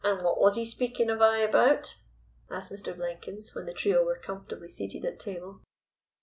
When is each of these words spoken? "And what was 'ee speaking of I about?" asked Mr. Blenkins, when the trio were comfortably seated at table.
"And 0.03 0.23
what 0.23 0.39
was 0.41 0.57
'ee 0.57 0.65
speaking 0.65 1.11
of 1.11 1.21
I 1.21 1.37
about?" 1.41 1.97
asked 2.49 2.71
Mr. 2.71 2.95
Blenkins, 2.95 3.53
when 3.53 3.67
the 3.67 3.73
trio 3.75 4.03
were 4.03 4.17
comfortably 4.17 4.69
seated 4.69 5.05
at 5.05 5.19
table. 5.19 5.61